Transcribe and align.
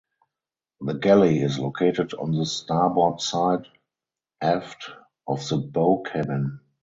The 0.79 0.95
galley 0.95 1.39
is 1.43 1.59
located 1.59 2.15
on 2.15 2.31
the 2.31 2.43
starboard 2.47 3.21
side 3.21 3.67
aft 4.41 4.89
of 5.27 5.47
the 5.47 5.57
bow 5.57 6.01
cabin. 6.01 6.59